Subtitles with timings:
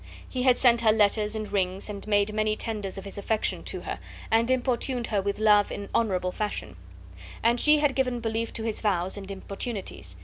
[0.27, 3.81] He had sent her letters and rings, and made many tenders of his affection to
[3.81, 3.99] her,
[4.31, 6.75] and importuned her with love in honorable fashion;
[7.43, 10.15] and she had given belief to his vows and importunities.